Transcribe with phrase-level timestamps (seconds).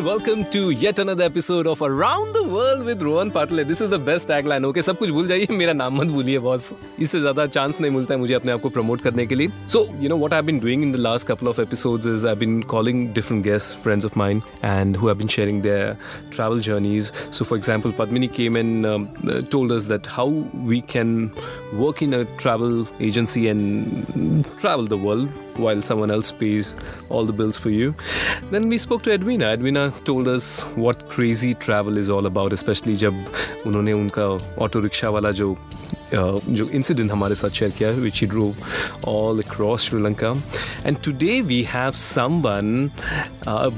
[0.00, 3.62] And welcome to yet another episode of Around the World with Rohan Patle.
[3.70, 4.64] This is the best tagline.
[4.68, 8.14] Okay, सब कुछ भूल जाइए मेरा नाम मत भूलिए बॉस इससे ज़्यादा चांस नहीं मिलता
[8.14, 10.60] है मुझे अपने आप को प्रमोट करने के लिए so you know what I been
[10.60, 14.18] doing in the last couple of episodes is I been calling different guest friends of
[14.18, 15.96] mine and who have been sharing their.
[17.38, 20.26] So, for example, Padmini came and um, uh, told us that how
[20.72, 21.14] we can
[21.84, 22.74] work in a travel
[23.10, 26.75] agency and travel the world while someone else pays
[27.09, 27.93] all the bills for you.
[28.51, 29.45] Then we spoke to Edwina.
[29.45, 33.13] Edwina told us what crazy travel is all about, especially जब
[33.65, 34.27] उन्होंने उनका
[34.59, 38.52] auto rickshaw वाला जो uh, जो incident हमारे साथ share किया है which he drew
[39.08, 40.34] all across Sri Lanka
[40.86, 42.90] and today we have someone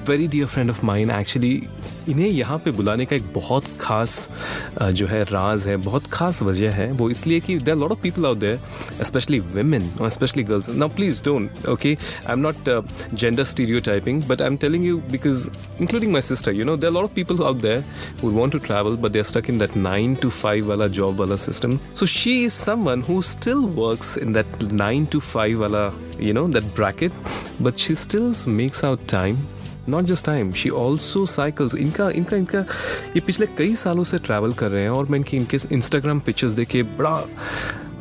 [0.09, 1.61] very dear friend of mine actually
[2.09, 4.29] इन्हें यहाँ पे बुलाने का एक बहुत खास
[4.83, 8.27] जो है राज है, बहुत खास वजह है वो इसलिए कि there lot of people
[8.27, 12.84] out there specially women और specially girls now please don't okay I am not
[13.15, 13.45] gender
[13.81, 15.49] stereotyping but I am telling you because
[15.81, 17.84] including my sister you know there lot of people out there
[18.25, 21.37] would want to travel but there stuck in that nine to five वाला job वाला
[21.37, 26.33] system so she is someone who still works in that 9 to 5 wala, you
[26.33, 27.12] know, that bracket,
[27.61, 28.28] but she still
[28.59, 29.37] makes out time
[29.89, 32.59] not just time she also cycles इनका इनका इनका,
[33.17, 36.53] ये पिछले कई सालों से ट्रैवल कर रहे हैं और मैं इनकी, इनके इंस्टाग्राम पिक्चर्स
[36.53, 37.15] देखे बड़ा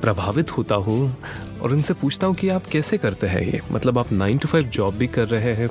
[0.01, 1.17] प्रभावित होता हूँ
[1.61, 3.61] और इनसे पूछता हूँ कि आप कैसे करते हैं ये?
[3.71, 5.69] मतलब आप नाइन टू फाइव जॉब भी कर रहे हैं,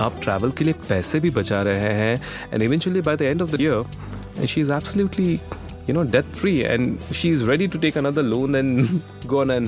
[0.00, 3.56] आप ट्रैवल के लिए पैसे भी बचा रहे हैं and eventually by the end of
[3.56, 5.40] the year she is absolutely
[5.86, 9.60] you know debt free and she's ready to take another loan and go on a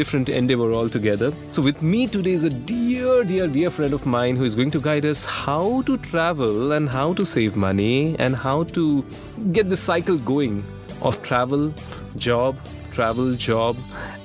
[0.00, 4.36] different endeavor altogether so with me today is a dear dear dear friend of mine
[4.36, 8.34] who is going to guide us how to travel and how to save money and
[8.34, 9.04] how to
[9.52, 10.64] get the cycle going
[11.02, 11.72] of travel
[12.16, 12.58] job
[12.90, 13.76] travel job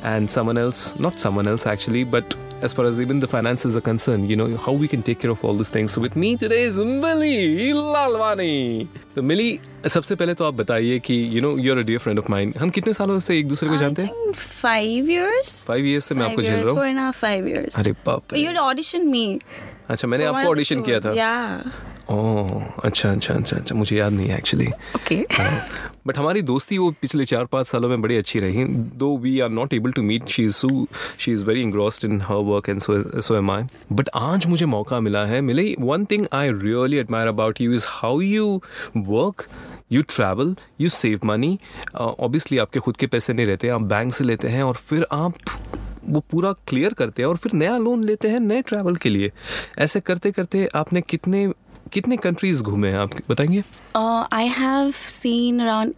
[0.04, 3.82] and someone else not someone else actually but as far as even the finances are
[3.82, 5.92] concerned, you know, how we can take care of all these things.
[5.92, 8.88] So with me today is Millie Lalwani.
[9.14, 12.32] So Millie, सबसे पहले तो आप बताइए कि you know your a dear friend of
[12.32, 14.32] mind हम कितने सालों से एक दूसरे को जानते हैं?
[14.32, 16.72] फाइव इयर्स फाइव इयर्स से मैं आपको झेल रहा
[17.48, 19.40] इयर्स अरे बाप रे। यू ऑडिशन मी
[19.90, 21.64] अच्छा मैंने आपको ऑडिशन किया था। या
[22.10, 25.24] ओह अच्छा अच्छा अच्छा अच्छा मुझे याद नहीं है एक्चुअली ओके
[26.08, 29.50] बट हमारी दोस्ती वो पिछले चार पाँच सालों में बड़ी अच्छी रही दो we are
[29.50, 32.80] not able to meet she is so she is very engrossed in her work and
[33.22, 37.28] so am I but आज मुझे मौका मिला है मिले one thing I really admire
[37.28, 38.62] about you is how you
[38.98, 39.48] work
[39.92, 41.60] you travel you save money
[41.96, 45.34] obviously आपके खुद के पैसे नहीं रहते आप बैंक से लेते हैं और फिर आप
[46.10, 49.32] वो पूरा क्लियर करते हैं और फिर नया लोन लेते हैं नए ट्रैवल के लिए।
[49.80, 51.54] ऐसे करते करते आपने कितने
[51.94, 53.64] कितने कंट्रीज़ घूमे हैं आप बताएँगे
[54.34, 55.94] I have seen around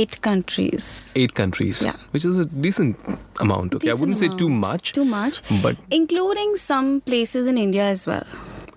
[0.00, 0.84] eight countries.
[1.22, 1.80] Eight countries.
[1.86, 1.96] Yeah.
[2.12, 3.10] Which is a decent
[3.40, 3.74] amount.
[3.74, 3.88] Okay.
[3.88, 4.92] decent I wouldn't say too much.
[4.98, 5.40] Too much.
[5.64, 8.32] But Including some places in India as well.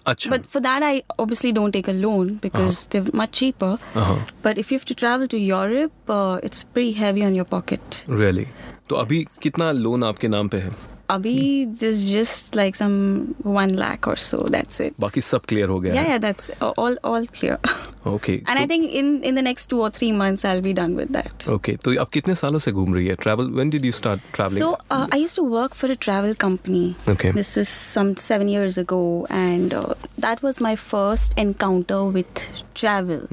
[0.06, 0.30] acha.
[0.30, 2.88] But for that, I obviously don't take a loan because uh-huh.
[2.92, 3.78] they're much cheaper.
[3.96, 4.18] Uh-huh.
[4.42, 8.06] But if you have to travel to Europe, uh, it's pretty heavy on your pocket.
[8.10, 8.48] really.
[8.90, 10.72] तो अभी कितना loan आपके नाम पे है
[11.13, 12.93] Abhi just just like some
[13.55, 14.37] one lakh or so.
[14.55, 14.95] That's it.
[15.01, 16.51] बाकी सब clear हो गया Yeah, है yeah, that's
[16.83, 17.57] all all clear.
[18.11, 20.95] Okay and I think in in the next two or three months I'll be done
[21.01, 21.49] with that.
[21.57, 24.63] Okay तो आप कितने सालों से घूम रही है travel when did you start travelling
[24.65, 26.85] So uh, I used to work for a travel company.
[27.17, 27.33] Okay.
[27.41, 29.03] This was some seven years ago,
[29.41, 29.85] and uh,
[30.29, 32.47] that was my first encounter with
[32.85, 33.27] travel.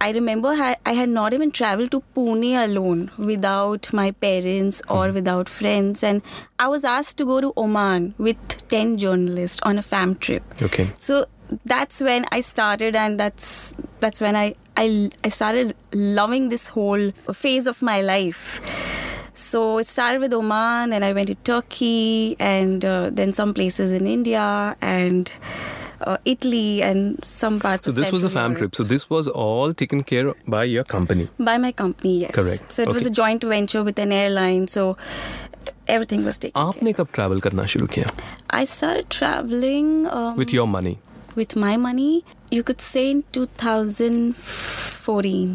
[0.00, 5.10] I remember I, I had not even traveled to Pune alone without my parents or
[5.10, 6.22] without friends, and
[6.58, 8.38] I was asked to go to Oman with
[8.68, 10.44] ten journalists on a fam trip.
[10.62, 10.92] Okay.
[10.96, 11.26] So
[11.64, 17.10] that's when I started, and that's that's when I I, I started loving this whole
[17.32, 18.60] phase of my life.
[19.34, 23.92] So it started with Oman, and I went to Turkey, and uh, then some places
[23.92, 25.32] in India and
[26.01, 28.59] uh, Italy, and some parts So of this was a Central fam Europe.
[28.59, 28.71] trip.
[28.81, 31.25] So this was all taken care by your company.
[31.51, 32.13] by my company.
[32.25, 32.63] Yes, Correct.
[32.77, 33.13] So it was Okay.
[33.13, 34.67] a joint venture with an airline.
[34.75, 34.83] So
[35.95, 36.57] everything was taken.
[36.67, 38.07] आपने कब travel करना शुरू किया
[38.59, 39.87] I started traveling
[40.17, 40.95] um, with your money
[41.41, 42.11] with my money.
[42.55, 45.45] You could say in 2014.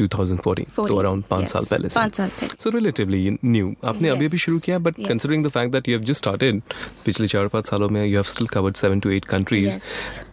[0.00, 3.74] 2014 तो 14, around पाँच yes, साल पहले से पाँच साल पहले। सो रिलेटिवली न्यू
[3.84, 5.08] आपने अभी अभी Yes, शुरू किया but yes.
[5.08, 6.60] Considering the fact that you have just started
[7.04, 9.82] पिछले चार पाँच सालों में you have still covered seven to eight countries Yes.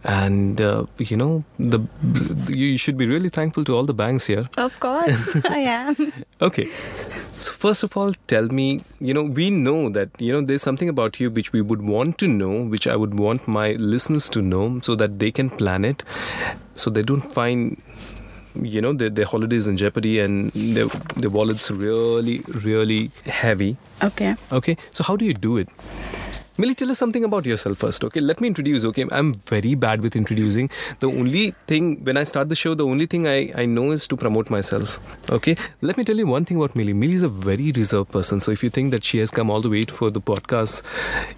[0.06, 0.60] And
[1.10, 1.86] you know the
[2.50, 6.12] you should be really thankful to all the banks here Of course, I am.
[6.48, 6.68] Okay.
[7.42, 8.64] So first of all, tell me,
[9.08, 12.16] you know, we know that, you know, there's something about you which we would want
[12.22, 15.86] to know, which I would want my listeners to know so that they can plan
[15.90, 16.02] it,
[16.84, 17.76] so they don't find
[18.61, 20.85] you know their, their holidays in jeopardy and their,
[21.15, 24.35] their wallets really really heavy Okay.
[24.51, 25.69] okay so how do you do it
[26.60, 28.20] Millie, tell us something about yourself first, okay?
[28.20, 29.04] Let me introduce, okay?
[29.12, 30.70] I'm very bad with introducing.
[30.98, 34.08] The only thing, when I start the show, the only thing I, I know is
[34.08, 34.98] to promote myself,
[35.30, 35.56] okay?
[35.82, 36.94] Let me tell you one thing about Millie.
[36.94, 38.40] Millie is a very reserved person.
[38.40, 40.82] So if you think that she has come all the way for the podcast,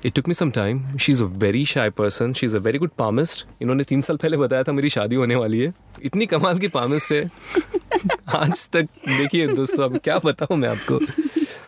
[0.02, 0.96] it took me some time.
[0.96, 2.32] She's a very shy person.
[2.32, 3.44] She's a very good palmist.
[3.62, 5.72] इन्होंने तीन साल पहले बताया था मेरी शादी होने वाली है
[6.02, 7.24] इतनी कमाल की palmist है
[8.40, 11.00] आज तक देखिए दोस्तों अब क्या बताऊं मैं आपको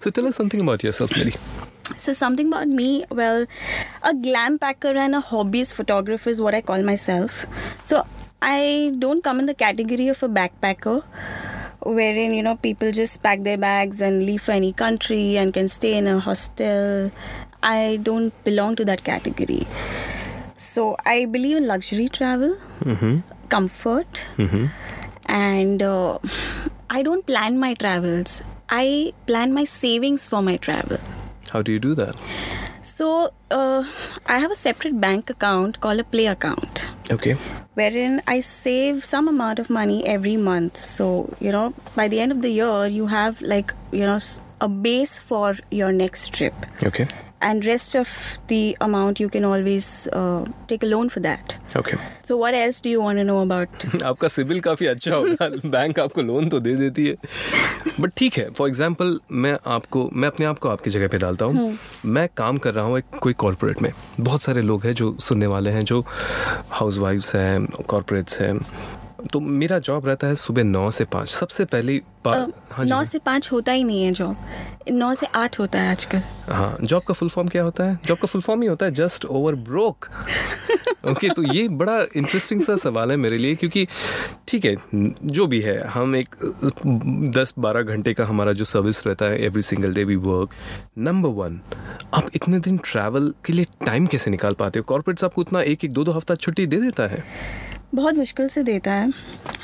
[0.02, 1.65] So tell us something about yourself, Millie.
[1.95, 3.45] so something about me, well,
[4.03, 7.45] a glam packer and a hobbyist photographer is what I call myself.
[7.83, 8.05] So
[8.41, 11.03] I don't come in the category of a backpacker
[11.81, 15.67] wherein you know people just pack their bags and leave for any country and can
[15.67, 17.11] stay in a hostel.
[17.63, 19.65] I don't belong to that category.
[20.57, 22.57] So I believe in luxury travel,
[23.49, 24.25] comfort,
[25.27, 26.19] and uh,
[26.89, 28.41] I don't plan my travels.
[28.69, 30.97] I plan my savings for my travel.
[31.49, 32.15] How do you do that?
[32.83, 33.83] So uh,
[34.25, 37.33] I have a separate bank account called a play account Okay.
[37.73, 40.77] wherein I save some amount of money every month.
[40.77, 44.19] So, you know, by the end of the year, you have like, you know,
[44.61, 46.53] a base for your next trip.
[46.83, 47.07] Okay.
[47.47, 48.09] And rest of
[48.47, 51.57] the amount, you can always uh, take a loan for that.
[51.75, 51.97] Okay.
[52.21, 53.85] So, what else do you want to know about?
[54.03, 57.15] आपका civil काफ़ी अच्छा होगा bank आपको loan तो दे देती है
[57.99, 61.45] but ठीक है फॉर एग्ज़ाम्पल मैं आपको मैं अपने आप को आपकी जगह पे डालता
[61.45, 61.77] हूँ
[62.17, 65.47] मैं काम कर रहा हूँ एक कोई कॉरपोरेट में बहुत सारे लोग हैं जो सुनने
[65.47, 66.03] वाले हैं जो
[66.71, 68.53] हाउस वाइफ्स हैं कॉरपोरेट्स हैं
[69.33, 73.19] तो मेरा जॉब रहता है सुबह नौ से पाँच। सबसे पहली पा- हाँ नौ से
[73.19, 74.37] पाँच होता ही नहीं है जॉब
[74.91, 77.99] नौ से आठ होता है आजकल। हाँ जॉब का फुल फॉर्म क्या होता है?
[78.05, 80.05] जॉब का फुल फॉर्म ही होता है जस्ट ओवर ब्रोक
[81.07, 83.87] ओके तो ये बड़ा इंटरेस्टिंग सा सवाल है मेरे लिए क्योंकि
[84.47, 84.75] ठीक है
[85.25, 86.35] जो भी है हम एक
[87.37, 90.49] दस बारह घंटे का हमारा जो सर्विस रहता है every single day we work
[90.97, 91.59] number one
[92.13, 94.83] आप इतने दिन ट्रैवल के लिए टाइम कैसे निकाल पाते हो?
[94.83, 97.23] कॉर्पोरेट्स आपको उतना एक एक दो दो हफ़्ता छुट्टी दे देता है।
[97.95, 99.11] बहुत मुश्किल से देता है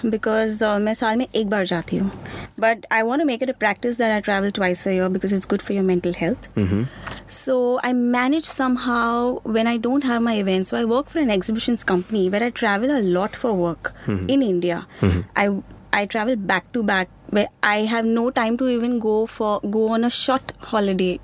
[0.06, 2.12] बिकॉज़ uh, मैं साल में एक बार जाती हूँ।
[2.60, 5.60] But I want make it a practice that I travel twice your because is good
[5.60, 6.50] for your mental health
[7.31, 7.56] so
[7.86, 8.46] I manage
[8.78, 12.44] somehow when I don't have my event so I work for an exhibition company where
[12.44, 14.86] I travel a lot for work in India
[15.38, 15.48] I
[15.94, 20.04] I travel back to back I have no time to even go for go on
[20.04, 21.18] a short holiday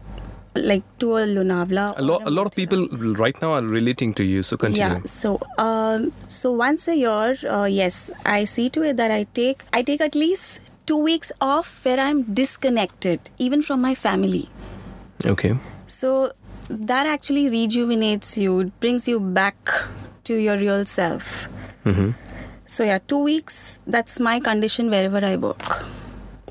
[0.56, 1.98] like to a Lonavala.
[1.98, 2.88] A, lo- a, lot of people
[3.18, 4.94] right now are relating to you, so continue.
[4.94, 5.01] Yeah.
[5.06, 9.63] So, uh, so once a year, uh, yes, I see to it that I take
[9.74, 14.50] I take at least two weeks off where I'm disconnected even from my family.
[15.25, 15.56] Okay.
[15.88, 16.31] So
[16.69, 18.60] that actually rejuvenates you.
[18.60, 19.56] It brings you back
[20.24, 21.48] to your real self.
[21.86, 22.12] Mm-hmm.
[22.66, 23.80] So yeah, two weeks.
[23.88, 25.86] That's my condition wherever I work.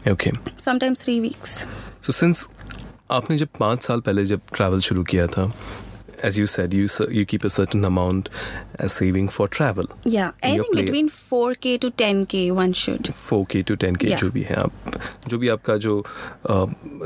[0.07, 0.33] Okay.
[0.57, 1.67] Sometimes three weeks.
[2.01, 2.49] So since
[3.11, 5.53] आपने जब पाँच साल पहले जब travel शुरू किया था
[6.25, 8.29] as you said you you keep a certain amount
[8.81, 13.11] as saving for travel Yeah, anything between 4k to 10k one should.
[13.13, 14.21] Four K to ten K Yeah.
[14.21, 14.99] जो भी है आप
[15.29, 16.03] जो भी आपका जो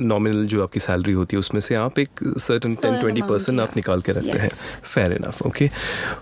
[0.03, 3.61] नॉमिनल जो आपकी सैलरी होती है उसमें से आप एक certain ten Certain twenty percent
[3.61, 4.61] आप निकाल के रखते हैं Yes.
[4.85, 5.69] Fair enough okay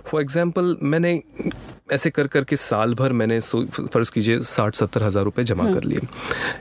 [0.07, 1.21] for example मैंने
[1.93, 5.85] ऐसे कर करके साल भर मैंने फ़र्ज़ कीजिए साठ सत्तर हज़ार रुपये जमा हम्म। कर
[5.85, 6.01] लिए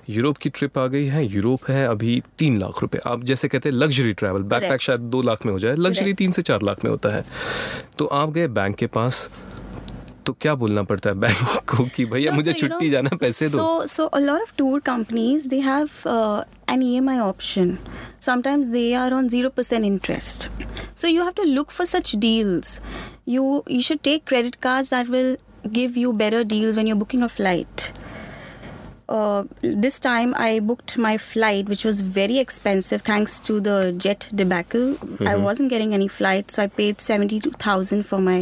[0.09, 3.69] यूरोप की ट्रिप आ गई है यूरोप है अभी तीन लाख रुपए आप जैसे कहते
[3.69, 4.81] हैं लग्जरी ट्रैवल बैकपैक.
[4.81, 7.23] शायद दो लाख में हो जाए लग्जरी तीन से चार लाख में होता है
[7.99, 9.29] तो आप गए बैंक के पास?
[10.25, 12.91] तो क्या बोलना पड़ता है बैंक को कि भैया no, मुझे so, छुट्टी you know,
[12.91, 13.85] जाना पैसे दो?
[13.87, 15.89] So a lot of tour companies they have
[16.69, 17.77] an EMI option
[18.25, 20.49] sometimes they are on zero percent interest
[21.01, 22.79] so you have to look for such deals
[23.27, 25.37] you you should take credit cards that will
[25.67, 27.81] give you better deals when you're booking a flight
[29.08, 29.44] Uh,
[29.84, 33.74] this time I booked my flight, which was very expensive thanks to the
[34.04, 34.86] jet debacle.
[35.32, 38.38] I wasn't getting any flight, so I paid seventy-two thousand for my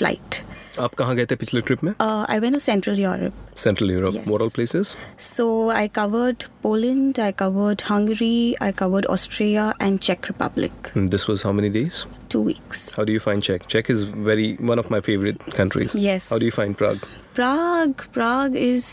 [0.00, 0.40] flight.
[0.80, 3.38] आप कहाँ गए थे पिछले trip में Uh, I went to Central Europe.
[3.58, 4.26] Central Europe Yes.
[4.28, 4.94] What all places
[5.28, 5.46] So
[5.78, 10.92] I covered Poland, I covered Hungary, I covered Austria and Czech Republic.
[10.96, 12.04] This was how many days
[12.34, 12.84] Two weeks.
[12.96, 16.30] How do you find check check is very one of my favourite countries Yes.
[16.30, 17.06] How do you find Prague
[17.38, 18.86] Prague, Prague is.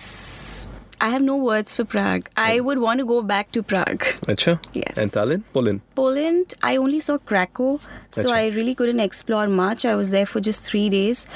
[1.04, 2.28] I have no words for Prague.
[2.36, 4.04] I would want to go back to Prague.
[4.32, 4.60] Acha.
[4.72, 4.96] Yes.
[4.96, 5.80] And Tallinn, Poland.
[5.96, 6.54] Poland.
[6.62, 7.80] I only saw Krakow,
[8.12, 8.32] so Achha.
[8.32, 9.84] I really couldn't explore much.
[9.84, 11.26] I was there for just three days.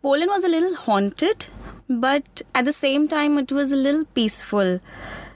[0.00, 1.48] Poland was a little haunted,
[1.88, 4.78] but at the same time, it was a little peaceful,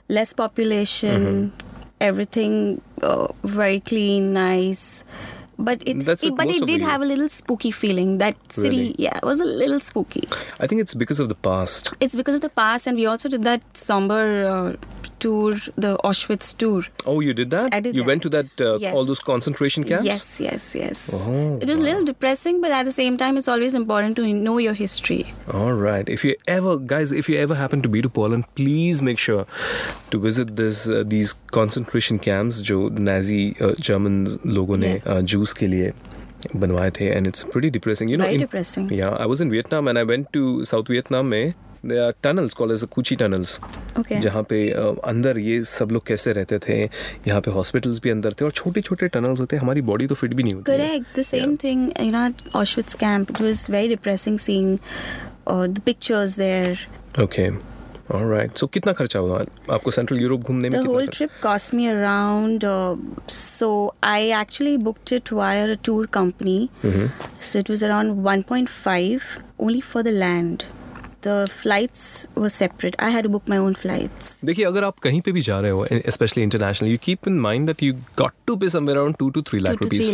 [0.07, 1.67] less population, mm-hmm.
[1.99, 5.03] everything oh, very clean, nice
[5.61, 8.17] but it, it but it did have a little spooky feeling.
[8.17, 8.95] That city, Really?
[8.97, 10.27] yeah, it was a little spooky.
[10.59, 11.93] I think it's because of the past.
[11.99, 14.75] It's because of the past, and we also did that somber uh,
[15.20, 16.84] tour, the Auschwitz tour.
[17.06, 17.72] Oh, you did that?
[17.74, 18.06] I did You that.
[18.06, 18.94] went to that uh, Yes.
[18.94, 20.04] all those concentration camps?
[20.04, 21.10] Yes, yes, yes.
[21.12, 24.26] Oh, it was a little depressing, but at the same time, it's always important to
[24.32, 25.32] know your history.
[25.52, 26.08] All right.
[26.08, 29.46] If you ever, guys, if you ever happen to be to Poland, please make sure
[30.10, 35.06] to visit this uh, these concentration camps जो Nazi uh, German लोगों ने Yes.
[35.06, 35.92] uh, Jews के लिए
[36.56, 38.08] बनवाए थे and it's pretty depressing.
[38.08, 38.90] You know, Very in- depressing.
[38.92, 41.54] Yeah, I was in Vietnam and I went to South Vietnam में
[41.85, 43.59] they are tunnels call as Cu Chi tunnels
[44.11, 44.59] जहाँ पे
[45.07, 48.81] अंदर ये सब लोग कैसे रहते थे यहाँ पे हॉस्पिटल्स भी अंदर थे और छोटे
[48.81, 51.89] छोटे टनल्स होते हैं हमारी बॉडी तो फिट भी नहीं होती correct the same thing
[51.99, 54.77] you know Auschwitz camp it was very depressing seeing
[55.47, 56.87] the pictures there
[57.23, 57.49] okay
[58.13, 59.39] alright so कितना खर्चा हुआ?
[59.71, 62.63] आपको सेंट्रल यूरोप घूमने में whole trip cost me around
[63.29, 63.69] so
[64.03, 69.21] I actually booked it via a tour company so it was around 1.5
[69.59, 70.63] only for the land
[74.45, 77.67] देखिए अगर आप कहीं पे भी जा रहे हो specially international you keep in mind
[77.67, 80.09] that you got to pay somewhere around 2 to 3 lakh rupees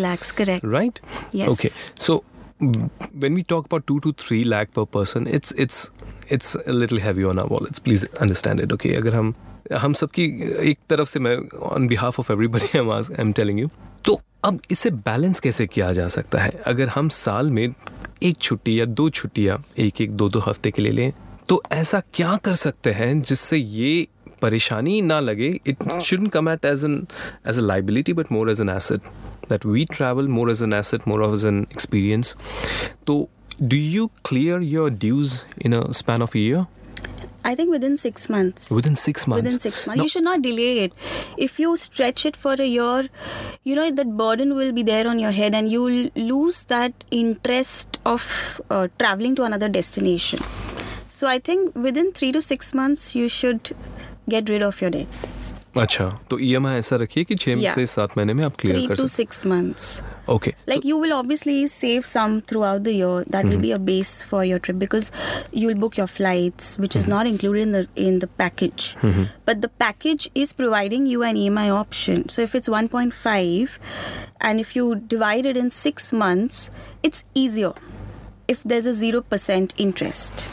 [0.66, 1.00] right
[1.50, 1.70] okay
[2.02, 2.24] so
[2.64, 5.90] when we talk about 2 to 3 lakh per person it's it's
[6.32, 9.34] it's a little heavy on our wallets please understand it okay अगर हम
[9.78, 10.26] हम सबकी
[10.70, 13.70] एक तरफ़ से मैं on behalf of everybody I am telling you
[14.06, 16.50] तो अब इसे बैलेंस कैसे किया जा सकता है?
[16.66, 17.68] अगर हम साल में
[18.24, 21.12] एक छुट्टी या दो छुट्टियाँ एक एक दो दो हफ़्ते के लिए लें
[21.50, 24.08] तो ऐसा क्या कर सकते हैं जिससे ये
[24.42, 27.06] परेशानी ना लगे it shouldn't come at as an
[27.50, 29.02] as a liability but more as an asset
[29.52, 32.32] that we travel more as an asset, more as an experience.
[33.10, 33.14] So,
[33.74, 35.36] do you clear your dues
[35.70, 36.64] in a span of a year?
[37.46, 38.66] I think within six months.
[38.78, 39.44] Within six months.
[39.46, 40.00] Within six months.
[40.02, 40.98] Now- You should not delay it.
[41.46, 42.98] If you stretch it for a year,
[43.70, 47.97] you know that burden will be there on your head and you'll lose that interest
[48.14, 50.40] of uh, traveling to another destination.
[51.10, 53.72] So I think within three to six months, you should
[54.30, 55.08] get rid of your debt.
[55.79, 57.75] अच्छा तो EMI ऐसा रखिए कि छह yeah.
[57.75, 61.67] से सात महीने में आप क्लियर कर सकते six months okay like you will obviously
[61.67, 65.12] save some throughout the year that will be a base for your trip because
[65.55, 69.55] you will book your flights which is not included in the in the package but
[69.55, 73.77] the package is providing you an EMI option so if it's 1.5
[74.39, 76.69] and if you divide it in 6 months
[77.03, 77.74] it's easier
[78.48, 80.50] if there's a 0% interest.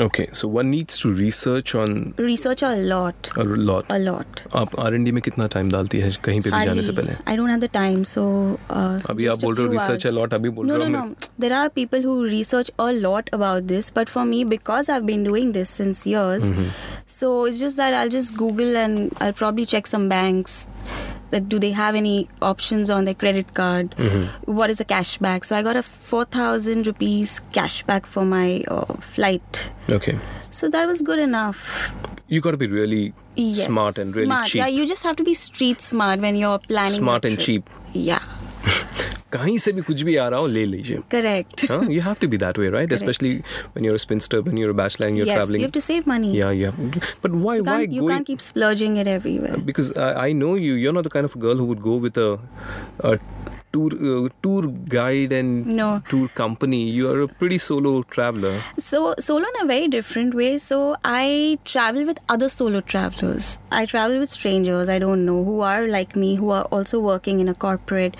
[0.00, 4.40] Okay so one needs to research on research a lot, a lot a lot.
[4.56, 7.52] आप आर में कितना time डालती है कहीं पे भी जाने से पहले I don't
[7.54, 8.22] have the time, so.
[8.76, 10.98] Uh, अभी आप बोल रहे हो research a lot, अभी बोल no, रहे हो no,
[10.98, 11.44] हमने- no.
[11.44, 15.24] There are people who research a lot about this, but for me, because I've been
[15.30, 16.72] doing this since years, Mm-hmm.
[17.20, 20.60] so it's just that I'll just Google and I'll probably check some banks.
[21.32, 23.94] That do they have any options on their credit card?
[23.96, 24.52] Mm-hmm.
[24.60, 25.44] What is a cashback?
[25.50, 29.62] So I got a four thousand rupees cashback for my uh, flight.
[29.98, 30.18] Okay.
[30.50, 31.66] So that was good enough.
[32.28, 34.46] you got to be really Yes, smart and really smart.
[34.50, 36.98] cheap Yeah, you just have to be street smart when you're planning.
[37.00, 37.46] smart and trip.
[37.46, 37.70] cheap
[38.08, 38.22] Yeah,
[39.33, 41.63] कहीं से भी कुछ भी आ रहा हो ले लीजिए correct.
[41.71, 41.79] huh?
[41.95, 42.93] you have to be that way right Correct.
[42.99, 43.31] especially
[43.75, 45.83] when you're a spinster when you're a bachelor and you're yes, traveling you have to
[45.87, 46.31] save money.
[46.37, 49.57] yeah you have but why You why can't, you going can't keep splurging it everywhere.
[49.71, 52.17] because I, I know you you're not the kind of girl who would go with
[52.27, 52.29] a,
[53.11, 53.17] a
[53.72, 56.02] tour uh, tour guide and No.
[56.08, 60.58] tour company you are a pretty solo traveler So, solo in a very different way.
[60.58, 63.58] So, I travel with other solo travelers.
[63.70, 67.40] I travel with strangers I don't know who are like me, who are also working
[67.40, 68.16] in a corporate.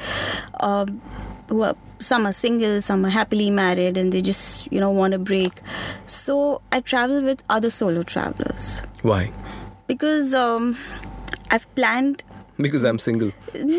[0.61, 1.00] Um,
[1.49, 5.14] who are some are single, some are happily married, and they just you know want
[5.14, 5.61] a break.
[6.06, 9.30] So, I travel with other solo travelers why
[9.87, 10.76] because um,
[11.50, 12.23] I've planned
[12.62, 13.33] because i'm single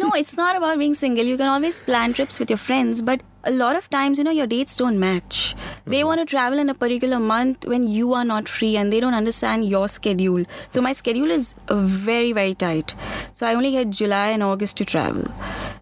[0.04, 1.25] no, it's not about being single.
[1.25, 4.32] You can always plan trips with your friends, but a lot of times, you know,
[4.32, 5.56] your dates don't match.
[5.86, 9.00] They want to travel in a particular month when you are not free and they
[9.00, 10.46] don't understand your schedule.
[10.70, 12.96] So, my schedule is uh, very, very tight.
[13.34, 15.25] So, I only get July and August to travel.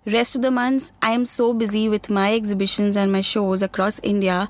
[0.06, 4.00] Rest of the months, I am so busy with my exhibitions and my shows across
[4.04, 4.50] India.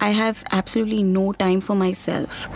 [0.00, 2.48] I have absolutely no time for myself.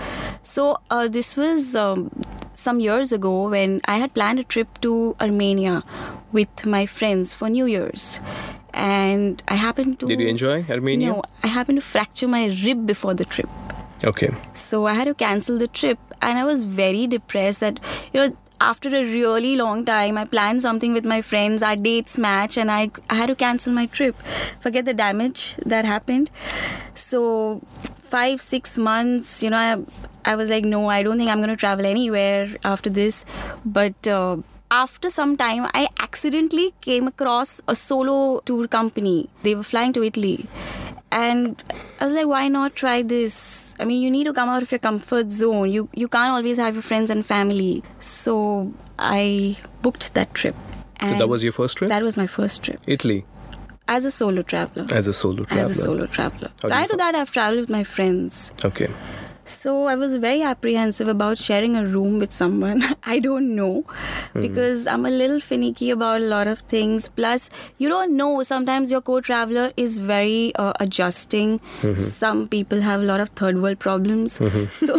[0.43, 2.11] So, uh, this was um,
[2.53, 5.85] some years ago when I had planned a trip to Armenia
[6.33, 8.19] with my friends for New Year's.
[8.75, 10.07] And I happened to.
[10.07, 13.49] did you enjoy armenia No, I happened to fracture my rib before the trip.
[14.05, 17.79] okay So I had to cancel the trip, and I was very depressed that,
[18.13, 22.17] you know, after a really long time, I planned something with my friends, our dates
[22.17, 24.17] match, and I, I had to cancel my trip.
[24.61, 26.31] Forget the damage that happened.
[26.95, 27.61] So,
[28.13, 31.57] five, six months, you know, I, I was like, no, I don't think I'm going
[31.57, 33.25] to travel anywhere after this.
[33.65, 34.37] But uh,
[34.71, 39.31] after some time, I accidentally came across a solo tour company.
[39.43, 40.47] They were flying to Italy.
[41.11, 41.63] And
[42.01, 43.75] I was like, why not try this?
[43.81, 45.71] I mean, you need to come out of your comfort zone.
[45.71, 47.83] You you can't always have your friends and family.
[47.99, 50.57] So I booked that trip.
[51.07, 51.89] So that was your first trip?
[51.89, 53.25] that was my first trip Italy
[53.89, 54.87] as a solo traveler.
[54.93, 55.71] as a solo traveler.
[55.71, 56.51] As a solo traveler.
[56.61, 58.53] Prior to that, I've traveled with my friends.
[58.65, 58.89] Okay.
[59.45, 63.85] So I was very apprehensive about sharing a room with someone I don't know
[64.33, 64.41] hmm.
[64.41, 67.09] because I'm a little finicky about a lot of things.
[67.09, 68.43] Plus, you don't know.
[68.43, 71.59] Sometimes your co-traveler is very uh, adjusting.
[71.81, 71.99] Mm-hmm.
[71.99, 74.39] Some people have a lot of third world problems.
[74.39, 74.87] Mm-hmm.
[74.87, 74.99] So,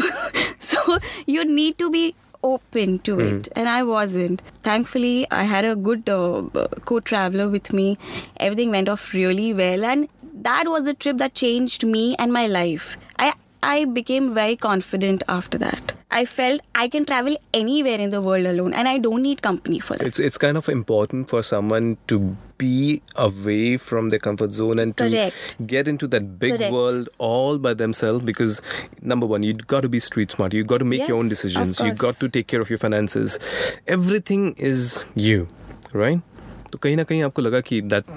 [0.60, 5.76] so you need to be open to it and i wasn't thankfully i had a
[5.76, 6.42] good uh,
[6.86, 7.98] co-traveler with me
[8.38, 12.48] everything went off really well and that was the trip that changed me and my
[12.48, 13.34] life i
[13.66, 15.94] I became very confident after that.
[16.12, 19.80] I felt I can travel anywhere in the world alone and I don't need company
[19.80, 20.06] for that.
[20.06, 24.97] It's it's kind of important for someone to be away from their comfort zone and
[24.97, 25.57] to Correct.
[25.73, 26.73] get into that big Correct.
[26.73, 28.61] world all by themselves because
[29.01, 31.45] number one you got to be street smart you got to make your own Yes,
[31.45, 31.99] of decisions you course.
[32.07, 33.39] got to take care of your finances
[33.87, 35.47] everything is you
[35.93, 36.21] right
[36.73, 38.11] तो कहीं ना कहीं आपको लगा कि that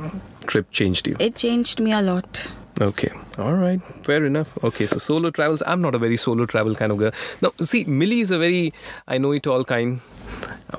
[0.53, 2.41] trip changed you It changed me a lot.
[2.81, 3.09] Okay.
[3.37, 3.81] All right.
[4.05, 4.57] Fair enough.
[4.63, 4.85] Okay.
[4.85, 5.61] So solo travels.
[5.65, 7.11] I'm not a very solo travel kind of girl.
[7.41, 7.51] No.
[7.61, 8.73] See, Millie is a very
[9.07, 9.99] I know it all kind.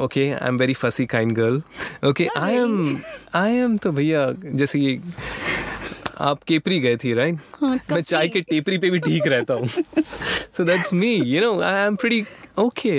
[0.06, 0.26] Okay.
[0.34, 1.62] I'm very fussy kind girl.
[2.02, 2.28] Okay.
[2.34, 2.76] I am.
[3.32, 4.26] I am तो भैया
[4.62, 5.00] जैसे ये
[6.20, 9.66] आप capri गए थी right मैं चाय के टेपरी पे भी ठीक रहता हूँ
[10.56, 12.20] so that's me you know I am pretty
[12.58, 12.90] okay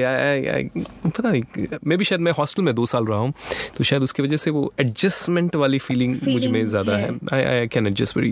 [1.09, 3.33] पता नहीं मे भी शायद मैं हॉस्टल में दो साल रहा हूँ
[3.77, 7.19] तो शायद उसकी वजह से वो एडजस्टमेंट वाली फीलिंग मुझ में Feeling ज़्यादा है है।
[7.37, 8.31] I, I can adjust very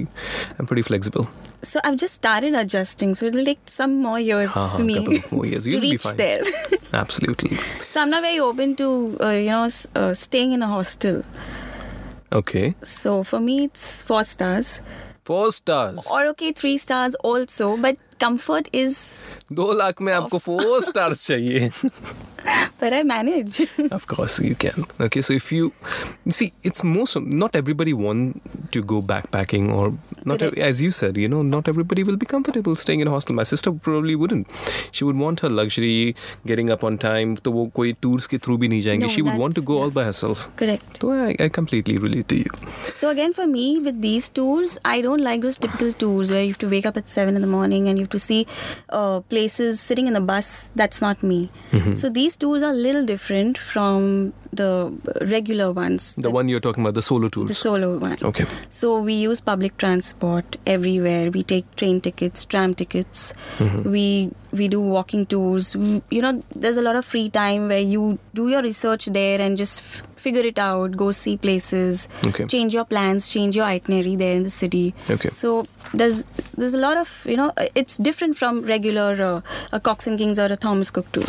[0.60, 1.28] I'm pretty flexible.
[1.70, 4.96] So I've just started adjusting, so it'll take some more years हाँ, for हाँ, me
[4.96, 5.66] couple of more years.
[5.66, 6.18] to You'll be reach fine.
[6.18, 6.80] there.
[7.02, 7.58] Absolutely.
[7.92, 8.88] so I'm not very open to
[9.22, 11.22] uh, you know s- uh, staying in a hostel.
[12.40, 12.74] Okay.
[12.84, 14.82] So for me, it's four stars,
[15.26, 16.08] Four stars.
[16.10, 17.70] or okay, three stars also.
[17.78, 21.71] But comfort is, दो लाख में आपको four stars चाहिए.
[22.81, 23.61] but I manage.
[23.91, 24.85] of course you can.
[25.01, 25.73] Okay, so if you
[26.29, 30.59] see, it's most not everybody want to go backpacking or not Correct.
[30.59, 31.17] as you said.
[31.17, 33.35] You know, not everybody will be comfortable staying in a hostel.
[33.35, 34.47] My sister probably wouldn't.
[34.93, 36.15] She would want her luxury,
[36.53, 37.37] getting up on time.
[37.37, 39.07] तो वो कोई tours के through भी नहीं जाएँगे.
[39.07, 40.49] No, she would want to go all by herself.
[40.57, 41.01] Correct.
[41.01, 42.51] So I, I completely relate to you.
[42.91, 46.55] So again, for me, with these tours, I don't like those typical tours where you
[46.55, 48.47] have to wake up at seven in the morning and you to see
[48.91, 50.71] uh, places sitting in the bus.
[50.75, 51.51] That's not me.
[51.95, 56.15] So these tours are a little different from the regular ones.
[56.17, 57.49] The one you're talking about, the solo tours.
[57.49, 58.17] the solo one.
[58.23, 58.47] Okay.
[58.71, 61.31] So we use public transport everywhere.
[61.31, 63.35] We take train tickets, tram tickets.
[63.85, 65.75] We we do walking tours.
[65.77, 69.57] You know, there's a lot of free time where you do your research there and
[69.57, 70.97] just f- figure it out.
[70.97, 72.09] Go see places.
[72.27, 72.47] Okay.
[72.47, 73.29] Change your plans.
[73.29, 74.95] Change your itinerary there in the city.
[75.11, 75.31] Okay.
[75.33, 76.25] So there's
[76.57, 79.41] there's a lot of you know it's different from regular uh,
[79.73, 81.25] a Cox and Kings or a Thomas Cook tour.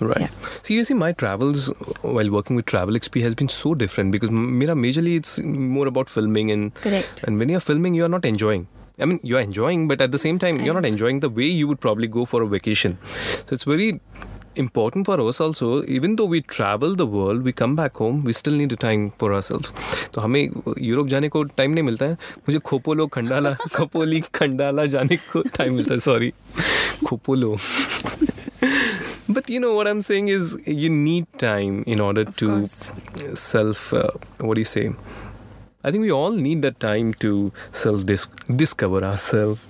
[0.00, 0.20] Right.
[0.22, 0.28] Yeah.
[0.64, 1.68] So you see, my travels
[2.02, 5.86] while working with Travel XP has been so different because m- mera majorly it's more
[5.86, 7.22] about filming and Correct.
[7.24, 8.66] and when you're filming, you are not enjoying.
[9.01, 11.67] I mean, you're enjoying, but at the same time, you're not enjoying the way you
[11.67, 12.97] would probably go for a vacation.
[13.47, 13.99] So it's very
[14.55, 18.33] important for us also even though we travel the world we come back home we
[18.33, 19.71] still need a time for ourselves
[20.13, 20.41] तो हमें
[20.81, 22.13] Europe जाने को time नहीं मिलता है
[22.47, 26.31] मुझे खोपोलो खंडाला खोपोली खंडाला जाने को टाइम मिलता है sorry
[27.07, 27.55] खोपोलो
[29.29, 32.91] but you know what i'm saying is you need time in order Of to course.
[33.35, 34.85] self uh, what do you say
[35.87, 37.29] i think we all need that time to
[37.81, 38.05] self
[38.61, 39.65] discover ourselves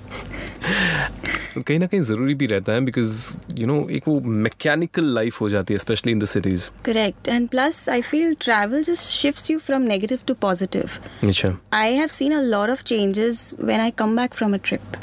[1.68, 3.12] कहीं ना कहीं ज़रूरी भी रहता है because
[3.60, 7.30] you know एक वो mechanical life हो जाती है specially in the cities Correct.
[7.36, 10.98] And plus, I feel travel just shifts you from negative to positive.
[11.30, 15.00] अच्छा I have seen a lot of changes when I come back from a trip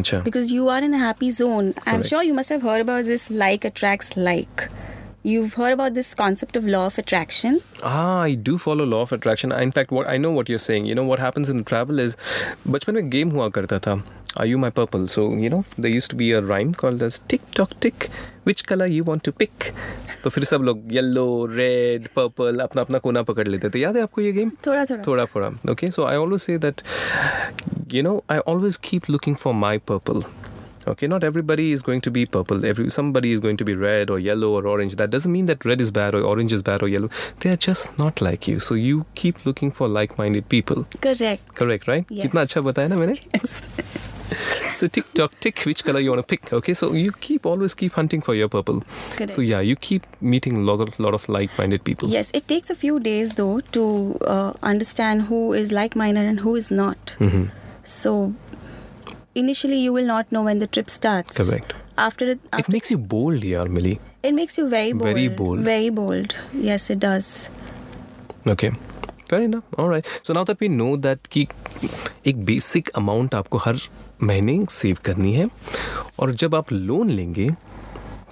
[0.00, 1.72] अच्छा because you are in a happy zone.
[1.74, 2.10] I'm Correct.
[2.14, 4.68] sure you must have heard about this like attracts like.
[5.26, 7.60] You've heard about this concept of law of attraction.
[7.82, 9.52] Ah, I do follow law of attraction.
[9.52, 10.84] In fact, what I know what you're saying.
[10.84, 12.16] You know what happens in travel is,
[12.68, 14.02] बचपन में game हुआ करता था.
[14.36, 15.06] Are you my purple?
[15.14, 18.08] So you know there used to be a rhyme called as tick tock tick.
[18.50, 19.72] Which color you want to pick?
[20.24, 24.02] तो फिर सब लोग yellow red purple अपना अपना कोना पकड़ लेते थे याद है
[24.02, 25.02] आपको ये गेम थोड़ा थोड़ा.
[25.06, 26.82] थोड़ा थोड़ा okay so i always say that
[27.96, 30.24] you know i always keep looking for my purple
[30.87, 32.65] okay not everybody is going to be purple.
[32.65, 34.95] Every somebody is going to be red or yellow or orange.
[34.95, 37.09] That doesn't mean that red is bad or orange is bad or yellow.
[37.39, 38.59] They are just not like you.
[38.59, 40.85] So you keep looking for like-minded people.
[41.01, 41.55] Correct.
[41.55, 42.05] Correct right?
[42.09, 42.27] Yes.
[42.27, 43.61] kitna acha bataya na maine yes.
[44.73, 46.73] So tick tock tick which color you want to pick okay?
[46.73, 48.83] So you keep always keep hunting for your purple.
[49.15, 49.31] Correct.
[49.31, 52.07] so yeah you keep meeting lot of, lot of like-minded people.
[52.09, 56.55] Yes it takes a few days though to uh, understand who is like-minded and who
[56.55, 57.15] is not.
[57.19, 57.45] Mm-hmm.
[57.83, 58.11] so
[59.43, 61.37] initially, you will not know when the trip starts.
[61.41, 61.73] correct
[62.03, 65.09] After it, after it makes you bold yaar Millie it makes you very bold.
[65.09, 65.59] Very bold.
[65.71, 66.35] Very bold.
[66.69, 67.31] Yes, it does.
[68.53, 68.69] okay
[69.29, 71.47] fair enough all right so now that we know that कि
[72.27, 73.79] एक basic amount आपको हर
[74.29, 75.47] महीने save करनी है
[76.19, 77.49] और जब आप loan लेंगे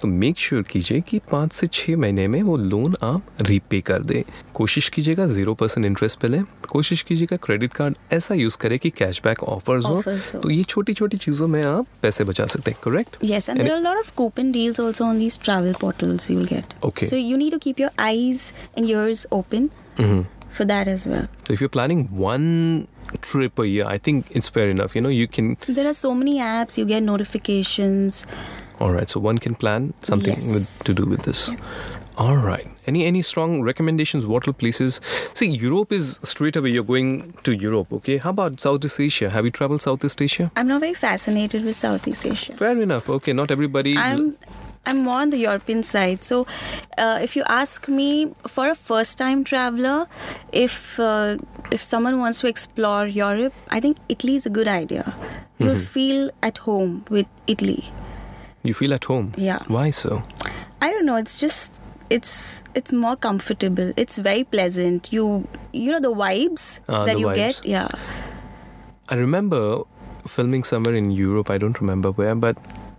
[0.02, 4.02] तो मेक श्योर कीजिए कि पाँच से छः महीने में वो लोन आप रीपे कर
[4.02, 4.22] दें।
[4.54, 8.90] कोशिश कीजिएगा ज़ीरो परसेंट इंटरेस्ट पे लें। कोशिश कीजिएगा क्रेडिट कार्ड ऐसा यूज़ करें कि
[8.90, 10.02] कैशबैक ऑफर्स हो।
[10.40, 13.72] तो ये छोटी छोटी चीज़ों में आप पैसे बचा सकते हैं correct yes and there
[13.72, 15.12] are lot of coupon deals also
[16.32, 17.54] you will get okay so you need
[21.52, 22.06] you are planning
[28.80, 30.52] All right, so one can plan something Yes.
[30.54, 31.50] with, to do with this.
[32.16, 32.66] All right.
[32.86, 34.24] Any any strong recommendations?
[34.26, 35.00] What are places?
[35.34, 36.70] See, Europe is straight away.
[36.70, 38.16] You're going to Europe, okay?
[38.18, 39.30] How about Southeast Asia?
[39.30, 40.50] Have you traveled Southeast Asia?
[40.56, 42.56] I'm not very fascinated with Southeast Asia.
[42.56, 43.08] Fair enough.
[43.08, 43.96] Okay, not everybody.
[43.96, 44.36] I'm
[44.86, 46.24] I'm more on the European side.
[46.24, 46.46] So,
[46.96, 50.06] uh, if you ask me, for a first-time traveler,
[50.50, 51.36] if uh,
[51.70, 55.14] if someone wants to explore Europe, I think Italy is a good idea.
[55.58, 57.84] You'll feel at home with Italy.
[58.68, 59.32] You feel at home.
[59.36, 59.58] Yeah.
[59.66, 60.22] Why so?
[60.80, 61.16] I don't know.
[61.16, 63.92] It's just it's it's more comfortable.
[63.96, 65.12] It's very pleasant.
[65.12, 67.34] You you know the vibes Ah, that the you vibes.
[67.36, 67.66] get.
[67.66, 67.88] Yeah.
[69.08, 69.82] I remember
[70.26, 71.50] filming somewhere in Europe.
[71.50, 72.56] I don't remember where, but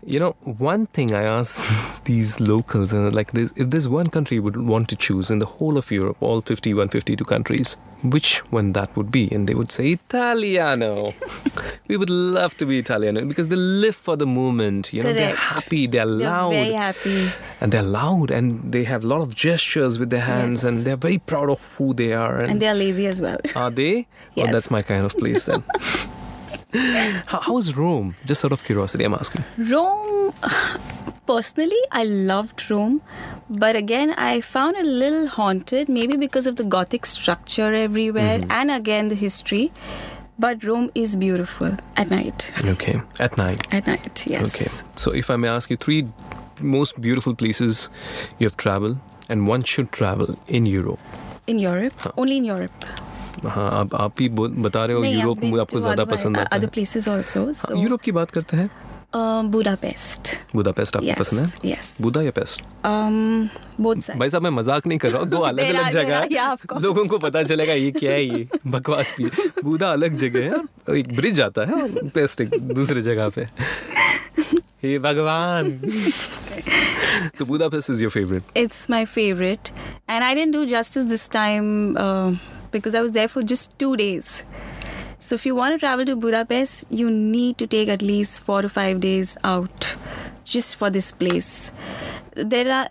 [0.10, 1.62] you know, one thing I asked
[2.06, 5.46] these locals, uh, like this, if there's one country would want to choose in the
[5.46, 9.30] whole of Europe, all 50, 152 countries, which one that would be?
[9.32, 11.14] And they would say Italiano.
[11.88, 14.92] we would love to be Italiano because they live for the moment.
[14.94, 17.30] You know, they're happy, they're They're loud, very happy.
[17.62, 20.64] and they're loud, and they have a lot of gestures with their hands, Yes.
[20.64, 22.38] and they're very proud of who they are.
[22.40, 23.38] And they are lazy as well.
[23.56, 24.08] Are they?
[24.36, 24.54] Yes.
[24.54, 25.64] that's my kind of place then.
[26.74, 28.16] How, how is Rome?
[28.26, 29.44] Just out of curiosity, I'm asking.
[29.58, 30.34] Rome,
[31.26, 33.02] personally, I loved Rome,
[33.50, 38.40] but again, I found it a little haunted, maybe because of the Gothic structure everywhere
[38.40, 38.52] mm-hmm.
[38.52, 39.72] and again the history.
[40.38, 42.54] But Rome is beautiful at night.
[42.66, 43.68] Okay, at night.
[43.74, 44.56] At night, yes.
[44.56, 44.70] Okay.
[44.96, 46.08] So if I may ask you, three
[46.62, 47.90] most beautiful places
[48.38, 51.00] you have traveled, and one should travel in Europe.
[51.46, 52.86] In Europe, only in Europe.
[53.46, 57.26] हाँ आप आप ही बता रहे हो Europe आपको ज़्यादा पसंद आता है also.
[57.28, 58.72] So, हाँ, यूरोप की बात करते हैं
[59.52, 60.38] Budapest.
[60.56, 62.02] बुदापेस्ट आपको पसंद है yes.
[62.02, 64.20] बुदा या पेस्ट Um.
[64.20, 67.18] भाई साहब मैं मज़ाक नहीं कर रहा हूँ दो अलग अलग जगह है लोगों को
[67.18, 69.26] पता चलेगा ये क्या है ये बकवास भी।
[69.64, 73.42] बुदा अलग जगह है और एक ब्रिज आता है और पेस्ट एक दूसरे जगह पे
[74.84, 75.72] हे भगवान
[77.40, 78.44] तो Budapest is your favourite
[78.92, 79.72] my favorite.
[80.08, 82.36] And I didn't do justice this time uh,
[82.72, 84.46] because I was there for just two days.
[85.20, 88.62] So if you want to travel to Budapest, you need to take at least four
[88.62, 89.96] to five days out
[90.46, 91.72] just for this place.
[92.36, 92.90] There are,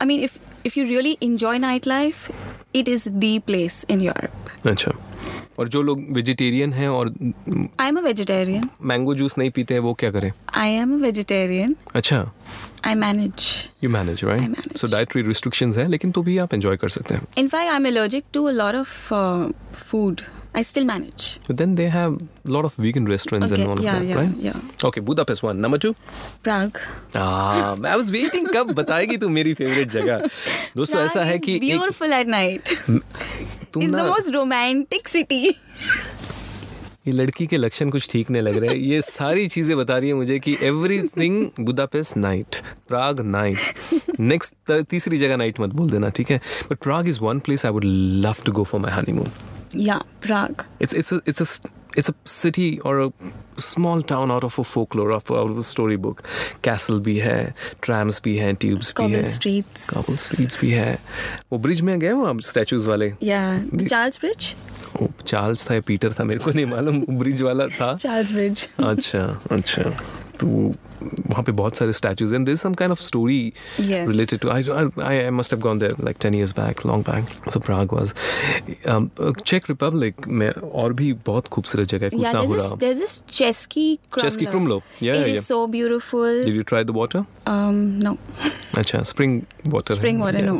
[0.00, 2.34] I mean, if if you really enjoy nightlife,
[2.72, 4.50] it is the place in Europe.
[4.64, 4.96] Achha.
[5.58, 7.12] और जो लोग vegetarian हैं और
[7.80, 10.30] I am vegetarian mango juice नहीं पीते हैं वो क्या करें?
[10.54, 12.30] आई एम वेजिटेरियन अच्छा।
[12.86, 13.46] I manage
[13.84, 17.26] you manage right so dietary restrictions है लेकिन तो भी आप एंजॉय कर सकते हैं।
[17.38, 19.12] In fact I am allergic to a lot of
[19.74, 20.20] food
[20.54, 21.38] I still manage.
[21.46, 24.08] But then they have a lot of vegan restaurants Okay, and all yeah, of that,
[24.08, 24.36] yeah, right?
[24.38, 24.88] yeah.
[24.88, 25.60] Okay, Budapest one.
[25.60, 25.94] Number two.
[26.42, 26.78] Prague.
[27.14, 30.28] Ah, I was waiting कब बताएगी तू मेरी favourite जगह
[30.76, 32.68] दोस्तों Prague ऐसा है कि beautiful at night.
[32.68, 35.44] it's the most romantic city.
[37.06, 40.08] ये लड़की के लक्षण कुछ ठीक नहीं लग रहे हैं ये सारी चीज़ें बता रही
[40.08, 42.56] है मुझे कि everything Budapest night
[42.88, 47.38] Prague night next तीसरी जगह नाइट मत बोल देना ठीक है but Prague is one
[47.48, 47.84] place I would
[48.26, 49.30] love to go for my honeymoon
[49.72, 50.64] yeah, Prague.
[50.80, 53.12] It's it's a it's a it's a city or a
[53.58, 56.22] small town out of a folklore of out of a storybook.
[56.62, 57.54] Castle भी है,
[57.84, 59.86] trams भी हैं, tubes भी Cobbled हैं, streets.
[59.90, 60.98] cobble streets भी है.
[61.52, 63.10] वो bridge में गए हो आप स्टैचूज वाले?
[63.10, 64.54] Yeah, the Charles Bridge.
[65.00, 68.68] वो चार्ल्स था या पीटर था मेरे को नहीं मालूम ब्रिज वाला था Charles Bridge.
[68.84, 69.82] अच्छा अच्छा
[70.41, 73.39] तो वहाँ पे बहुत सारे statues and this some kind of story
[73.79, 74.07] Yes.
[74.09, 74.59] related to I,
[75.07, 78.13] I I must have gone there like 10 years back long back so Prague was
[78.93, 79.07] um,
[79.51, 80.49] Czech Republic में
[80.83, 84.25] और भी बहुत खूबसूरत जगह है Yeah, there's this, Kutna there's this Chesky Krumlov.
[84.27, 84.81] Chesky Krumlov.
[85.07, 85.47] Yeah, It is yeah.
[85.49, 86.41] so beautiful.
[86.47, 87.23] Did you try the water?
[87.55, 88.15] Um, no,
[88.83, 89.35] अच्छा spring
[89.77, 90.51] water spring है, water, yeah.
[90.51, 90.55] no.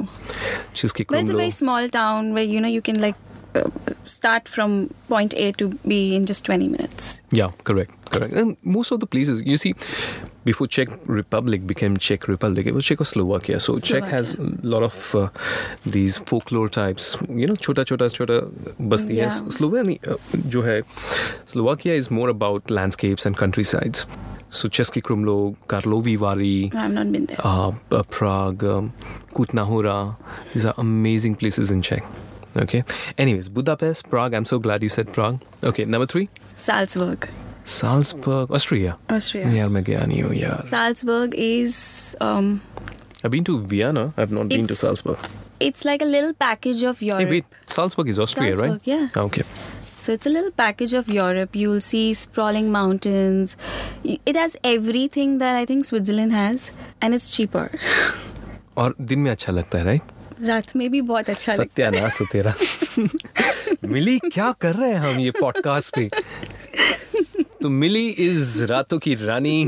[0.82, 3.31] Chesky But it's a very Krumlov small town where you know you can like uh,
[4.07, 7.21] start from point A to B in just 20 minutes.
[7.31, 8.33] Yeah, correct, correct.
[8.33, 9.75] And most of the places, you see,
[10.45, 13.61] before Czech Republic became Czech Republic, it was Czechoslovakia.
[13.61, 15.29] So Czech has a lot of uh,
[15.87, 17.17] these folklore types.
[17.29, 18.47] You know, chota chota chota
[18.79, 19.27] basti hai.
[19.27, 19.29] Yeah.
[19.49, 20.17] Slovenia, uh,
[20.49, 20.83] जो है,
[21.47, 24.07] Slovakia is more about landscapes and countrysides.
[24.51, 27.39] So Český Krumlov, Karlovy Vary, I've not been there.
[27.43, 27.73] uh,
[28.11, 28.93] Prague, um,
[29.33, 30.17] Kutna Hora.
[30.53, 32.03] These are amazing places in Czech.
[32.64, 32.84] Okay.
[33.18, 34.34] Anyways, Budapest, Prague.
[34.34, 35.40] I'm so glad you said Prague.
[35.64, 36.28] Okay, number three.
[36.56, 37.28] Salzburg,
[37.64, 38.96] Salzburg, Austria.
[39.18, 39.48] Austria.
[39.56, 40.64] यार मैं गया नहीं हूँ यार.
[40.70, 42.50] Salzburg is um,
[43.24, 44.06] I've been to Vienna.
[44.18, 45.18] I've not been to It's Salzburg.
[45.60, 47.22] it's like a little package of Europe.
[47.26, 47.46] Hey, wait.
[47.76, 48.88] Salzburg is Austria, Salzburg, right?
[48.94, 49.08] yeah.
[49.16, 49.44] Ah, Okay.
[50.08, 51.56] So it's a little package of Europe.
[51.62, 53.56] You'll see sprawling mountains.
[54.06, 57.66] Y- It has everything that I think Switzerland has, and it's cheaper.
[58.78, 60.11] और दिन में अच्छा लगता है right
[60.43, 62.55] रात में भी बहुत अच्छा लगता सत्यानाश हो तेरा।
[63.89, 66.09] मिली क्या कर रहे हैं हम ये पॉडकास्ट पे?
[67.63, 69.61] तो मिली इज़ रातों की रानी।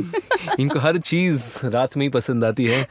[0.61, 2.87] इनको हर चीज़ रात में ही पसंद आती है।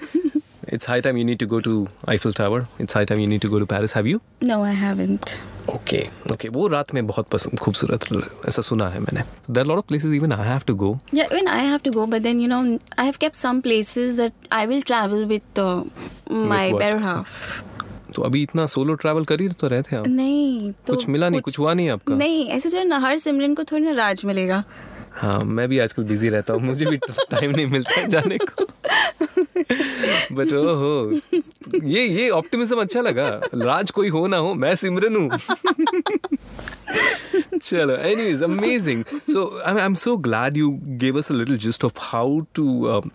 [0.73, 3.41] It's high time you need to go to Eiffel tower it's high time you need
[3.41, 5.33] to go to Paris have you है No, I haven't.
[5.75, 8.05] Okay okay वो रात में बहुत पसंद खूबसूरत
[8.47, 9.21] ऐसा सुना है मैंने।
[9.53, 12.07] There lot of places even I have to go Yeah, even I have to go,
[12.13, 12.61] but then you know,
[13.03, 15.83] I have kept some places that I will travel with uh,
[16.53, 16.81] my what?
[16.81, 17.37] better half.
[18.15, 21.27] तो अभी इतना solo travel कर ही तो रहे थे आप। नहीं तो कुछ मिला
[21.27, 22.15] कुछ, नहीं कुछ हुआ नहीं आपका?
[22.15, 24.63] नहीं ऐसे जो है ना हर सिमरन को थोड़ी ना राज मिलेगा।
[25.15, 28.65] हाँ मैं भी आजकल बिज़ी रहता हूँ मुझे भी टाइम नहीं मिलता है जाने को।
[30.35, 31.19] बट ओहो
[31.83, 35.29] ये ये ऑप्टिमिज्म अच्छा लगा। राज कोई हो ना हो मैं सिमरन हूँ।
[37.59, 39.03] चलो anyways amazing.
[39.27, 40.71] So I'm, I'm so glad you
[41.03, 43.11] gave us a little gist of how to um,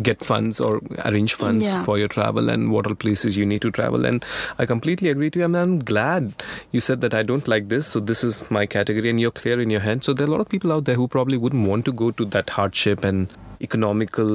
[0.00, 1.82] get funds or arrange funds Yeah.
[1.84, 4.06] for your travel and what all places you need to travel.
[4.06, 4.24] And
[4.58, 5.44] i completely agree to you.
[5.44, 6.32] And i'm glad
[6.72, 7.86] you said that i don't like this.
[7.86, 10.32] So this is my category and you're clear in your head so there are a
[10.32, 13.28] lot of people out there who probably wouldn't want to go to that hardship and
[13.60, 14.30] economical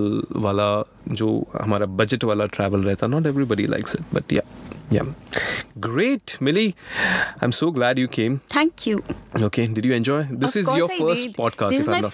[0.45, 0.85] wala
[1.21, 3.09] jo hamara budget wala travel rehta.
[3.09, 4.41] Not everybody likes it but yeah.
[4.89, 5.03] Yeah.
[5.79, 6.75] Great millie.
[7.41, 8.39] I'm so glad you came.
[8.47, 9.03] Thank you.
[9.49, 9.65] okay.
[9.67, 10.23] Did you enjoy?
[10.31, 11.35] This Of is course your I first did.
[11.35, 12.09] podcast This if is I'm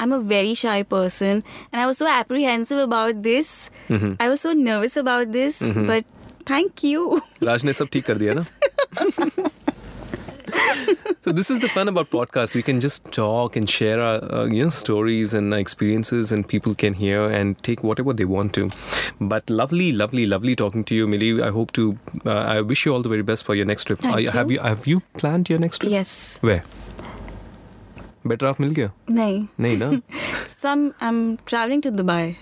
[0.00, 3.70] I'm a very shy person, and I was so apprehensive about this.
[3.88, 4.14] Mm-hmm.
[4.18, 5.86] I was so nervous about this, mm-hmm.
[5.86, 6.06] but
[6.46, 7.20] thank you.
[7.42, 8.44] Raj ne sab kar diya na.
[11.20, 12.54] so this is the fun about podcasts.
[12.54, 16.74] We can just talk and share our uh, you know stories and experiences, and people
[16.74, 18.70] can hear and take whatever they want to.
[19.20, 21.42] But lovely, lovely, lovely talking to you, Millie.
[21.42, 21.98] I hope to.
[22.24, 23.98] Uh, I wish you all the very best for your next trip.
[23.98, 24.30] Thank I, you.
[24.30, 25.92] Have you have you planned your next trip?
[25.92, 26.38] Yes.
[26.40, 26.62] Where?
[28.26, 29.90] Better off मिल गया नहीं। नहीं ना?
[30.62, 32.36] Some I am travelling to Dubai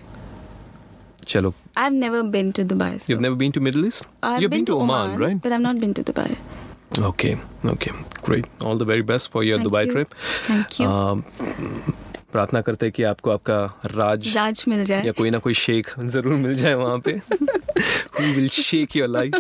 [1.27, 4.41] चलो I have never been to Dubai you have never been to Middle East you
[4.41, 7.35] have been to Oman right but I have not been to Dubai okay
[7.73, 7.91] okay
[8.27, 10.09] great all the very best for your Dubai trip
[10.51, 11.97] thank you Thank um,
[12.33, 15.93] प्रार्थना करते हैं कि आपको आपका राज राज मिल जाए। या कोई ना कोई शेख
[16.01, 19.35] ज़रूर मिल जाए वहाँ पे। Who will shake your life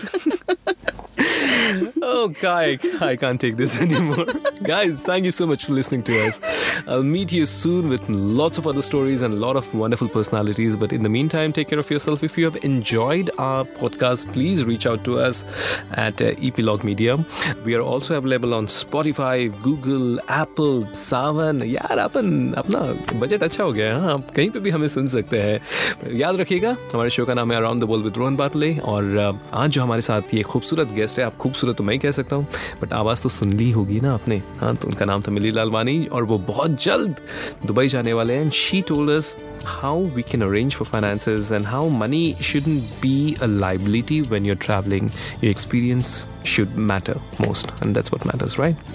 [2.02, 4.26] oh, Kai, I can't take this anymore.
[4.62, 6.40] Guys, thank you so much for listening to us.
[6.86, 10.76] I'll meet you soon with lots of other stories and a lot of wonderful personalities.
[10.76, 12.22] But in the meantime, take care of yourself.
[12.22, 15.44] If you have enjoyed our podcast, please reach out to us
[15.92, 17.18] at uh, Epilogue Media.
[17.64, 21.64] We are also available on Spotify, Google, Apple, Saavn.
[21.68, 22.80] यार अपन apna
[23.20, 26.76] budget acha हो गया है आप कहीं पे भी हमें सुन सकते हैं याद रखिएगा
[26.92, 30.00] हमारे शो का नाम है around the world with Rohan बाटले और आज जो हमारे
[30.08, 31.24] साथ ये खूबसूरत गेस्ट है
[31.58, 32.46] खूबसूरत तो मैं ही कह सकता हूँ
[32.82, 36.04] बट आवाज़ तो सुन ली होगी ना आपने हाँ तो उनका नाम था मिली लालवानी
[36.12, 37.20] और वो बहुत जल्द
[37.66, 39.36] दुबई जाने वाले हैं she told us
[39.68, 43.14] how we can arrange for finances and how money shouldn't be
[43.46, 45.10] a liability when you're traveling
[45.42, 46.12] your experience
[46.52, 47.16] should matter
[47.46, 48.86] most and that's what matters right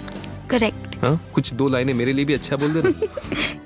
[0.52, 0.96] Correct.
[1.02, 2.92] हाँ कुछ दो लाइनें मेरे लिए भी अच्छा बोल देना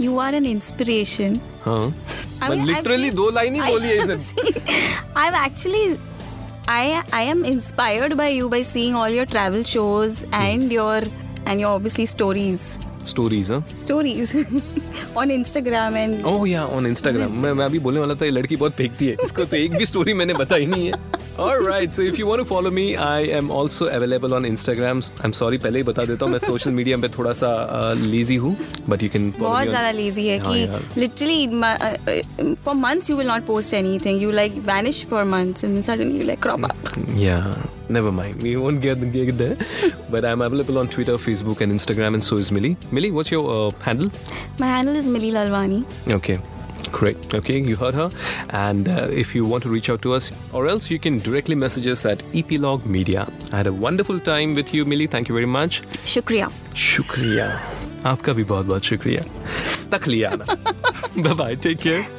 [0.06, 1.38] You are an inspiration.
[1.64, 4.60] हाँ लिटरली दो लाइन ही बोली है seen-
[5.22, 5.86] I've actually
[6.70, 11.00] I I am inspired by you by seeing all your travel shows and your
[11.46, 12.78] and your obviously stories.
[13.06, 14.34] Stories हाँ Stories
[15.16, 18.56] on Instagram and oh yeah on Instagram मैं मैं अभी बोलने वाला था ये लड़की
[18.56, 22.16] बहुत फेंकती है इसको तो एक भी स्टोरी मैंने बताई नहीं है Alright, so if
[22.18, 25.02] you want to follow me, I am also available on Instagram.
[25.26, 27.52] I'm sorry, पहले ही बता देता हूँ मैं सोशल मीडिया पे थोड़ा सा
[27.94, 28.56] लेजी हूँ,
[28.88, 33.32] but you can follow बहुत ज़्यादा lazy है हाँ। कि literally for months you will
[33.34, 34.22] not post anything.
[34.26, 37.77] You like vanish for months and then suddenly you like crop up.
[37.87, 38.41] Yeah, never mind.
[38.41, 39.57] We won't get, get there.
[40.09, 42.77] but I'm available on Twitter, Facebook, and Instagram, and so is Millie.
[42.91, 44.11] Millie, what's your uh, handle?
[44.59, 45.85] My handle is Millie Lalwani.
[46.09, 46.39] Okay.
[46.91, 47.33] Great.
[47.33, 48.11] Okay, you heard her.
[48.49, 51.55] And uh, if you want to reach out to us, or else you can directly
[51.55, 53.27] message us at Epilogue Media.
[53.51, 55.07] I had a wonderful time with you, Millie.
[55.07, 55.81] Thank you very much.
[56.05, 56.51] Shukriya.
[56.75, 57.59] शुक्रिया
[58.05, 59.23] आपका भी बहुत बहुत शुक्रिया
[59.91, 60.45] तक लिया ना
[61.17, 62.16] bye bye take care